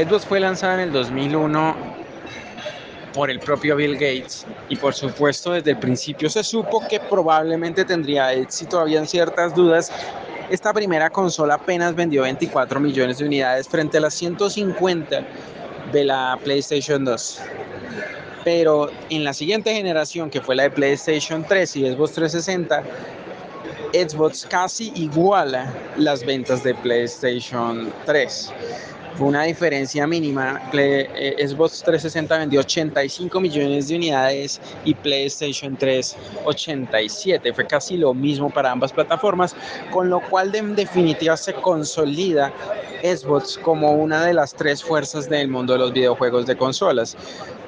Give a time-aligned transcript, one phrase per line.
[0.00, 1.76] Xbox fue lanzada en el 2001
[3.12, 7.84] por el propio Bill Gates y por supuesto desde el principio se supo que probablemente
[7.84, 9.92] tendría éxito, habían ciertas dudas.
[10.48, 15.22] Esta primera consola apenas vendió 24 millones de unidades frente a las 150
[15.92, 17.40] de la PlayStation 2.
[18.42, 22.82] Pero en la siguiente generación, que fue la de PlayStation 3 y Xbox 360,
[23.92, 28.52] Xbox casi iguala las ventas de PlayStation 3.
[29.16, 30.60] Fue una diferencia mínima.
[30.72, 37.52] Eh, Xbox 360 vendió 85 millones de unidades y PlayStation 3 87.
[37.52, 39.54] Fue casi lo mismo para ambas plataformas,
[39.90, 42.52] con lo cual en definitiva se consolida
[43.02, 47.16] Xbox como una de las tres fuerzas del mundo de los videojuegos de consolas.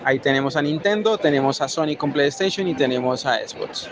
[0.04, 3.88] Ahí tenemos a Nintendo, tenemos a Sony con PlayStation y tenemos a Xbox.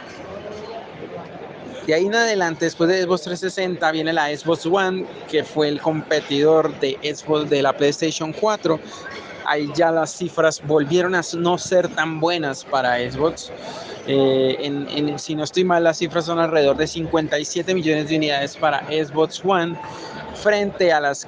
[1.90, 5.80] De ahí en adelante, después de Xbox 360, viene la Xbox One, que fue el
[5.80, 8.78] competidor de Xbox de la PlayStation 4.
[9.44, 13.50] Ahí ya las cifras volvieron a no ser tan buenas para Xbox.
[14.06, 18.86] Eh, si no estoy mal, las cifras son alrededor de 57 millones de unidades para
[18.86, 19.76] Xbox One
[20.40, 21.26] frente a, las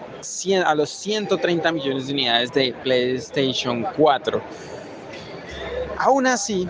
[0.64, 4.40] a los 130 millones de unidades de PlayStation 4.
[5.98, 6.68] Aún así,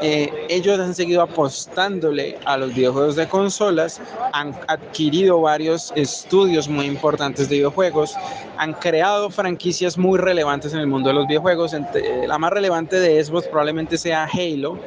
[0.00, 4.00] eh, ellos han seguido apostándole a los videojuegos de consolas,
[4.32, 8.14] han adquirido varios estudios muy importantes de videojuegos,
[8.56, 11.74] han creado franquicias muy relevantes en el mundo de los videojuegos.
[12.26, 14.78] La más relevante de Xbox probablemente sea Halo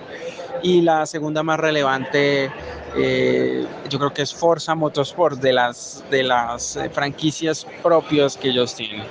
[0.63, 2.51] y la segunda más relevante
[2.95, 8.49] eh, yo creo que es Forza Motorsport de las, de las eh, franquicias propias que
[8.49, 9.03] ellos tienen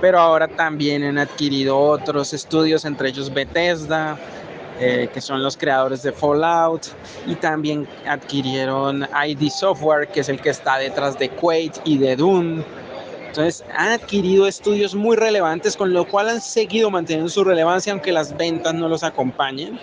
[0.00, 4.16] pero ahora también han adquirido otros estudios, entre ellos Bethesda,
[4.80, 6.86] eh, que son los creadores de Fallout,
[7.26, 12.16] y también adquirieron ID Software, que es el que está detrás de Quake y de
[12.16, 12.62] Doom.
[13.28, 18.10] Entonces han adquirido estudios muy relevantes, con lo cual han seguido manteniendo su relevancia, aunque
[18.10, 19.78] las ventas no los acompañen.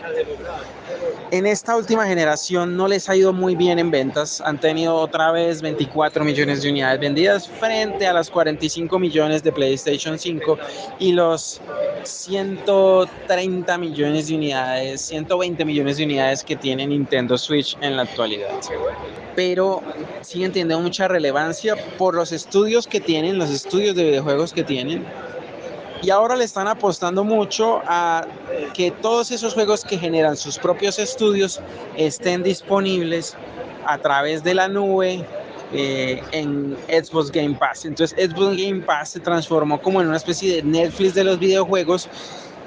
[1.31, 4.41] En esta última generación no les ha ido muy bien en ventas.
[4.41, 9.51] Han tenido otra vez 24 millones de unidades vendidas frente a las 45 millones de
[9.51, 10.57] PlayStation 5
[10.99, 11.61] y los
[12.03, 18.51] 130 millones de unidades, 120 millones de unidades que tiene Nintendo Switch en la actualidad.
[19.35, 19.81] Pero
[20.21, 25.05] siguen teniendo mucha relevancia por los estudios que tienen, los estudios de videojuegos que tienen
[26.01, 28.27] y ahora le están apostando mucho a
[28.73, 31.61] que todos esos juegos que generan sus propios estudios
[31.97, 33.35] estén disponibles
[33.85, 35.25] a través de la nube
[35.73, 37.85] eh, en Xbox Game Pass.
[37.85, 42.07] Entonces Xbox Game Pass se transformó como en una especie de Netflix de los videojuegos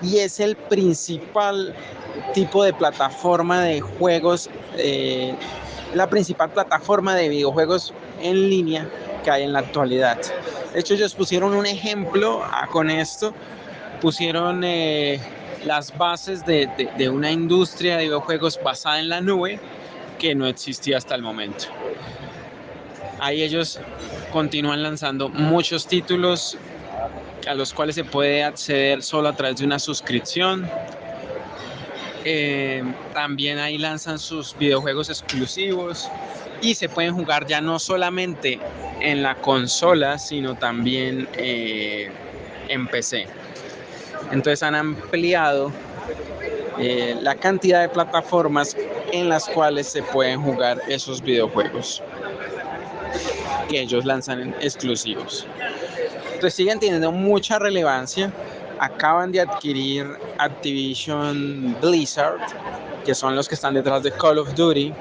[0.03, 1.75] y es el principal
[2.35, 5.35] tipo de plataforma de juegos, eh,
[5.95, 8.89] la principal plataforma de videojuegos en línea
[9.23, 10.19] que hay en la actualidad.
[10.73, 13.35] De hecho, ellos pusieron un ejemplo ah, con esto,
[14.01, 15.21] pusieron eh,
[15.65, 19.59] las bases de, de, una industria de videojuegos basada en la nube
[20.19, 21.65] que no existía hasta el momento.
[23.21, 23.81] Ahí ellos
[24.33, 26.57] continúan lanzando muchos títulos
[27.47, 30.69] a los cuales se puede acceder solo a través de una suscripción.
[32.25, 32.83] Eh,
[33.15, 36.11] también ahí lanzan sus videojuegos exclusivos
[36.61, 38.59] y se pueden jugar ya no solamente
[39.01, 42.11] en la consola, sino también eh,
[42.69, 43.27] en PC.
[44.33, 45.73] Entonces han ampliado
[46.79, 48.77] eh, la cantidad de plataformas
[49.13, 52.03] en las cuales se pueden jugar esos videojuegos
[53.69, 55.47] que ellos lanzan exclusivos.
[56.27, 58.33] Entonces siguen teniendo mucha relevancia.
[58.81, 60.07] Acaban de adquirir
[60.39, 62.41] Activision Blizzard,
[63.05, 64.93] que son los que están detrás de Call of Duty,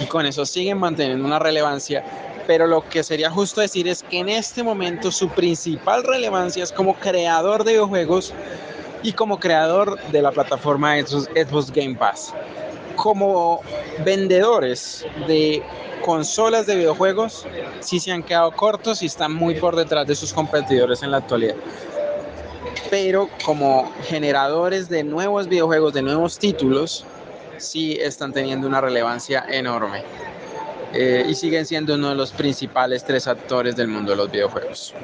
[0.00, 2.04] y con eso siguen manteniendo una relevancia.
[2.46, 6.72] Pero lo que sería justo decir es que en este momento su principal relevancia es
[6.72, 8.34] como creador de videojuegos
[9.02, 12.34] y como creador de la plataforma Xbox Game Pass.
[12.96, 13.60] Como
[14.04, 15.62] vendedores de
[16.04, 17.46] consolas de videojuegos,
[17.80, 21.18] sí se han quedado cortos y están muy por detrás de sus competidores en la
[21.18, 21.56] actualidad.
[22.90, 27.04] Pero como generadores de nuevos videojuegos, de nuevos títulos,
[27.58, 30.02] sí están teniendo una relevancia enorme.
[30.92, 34.94] Eh, y siguen siendo uno de los principales tres actores del mundo de los videojuegos.